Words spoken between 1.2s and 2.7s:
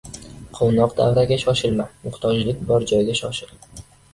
shoshilma, muhtojlik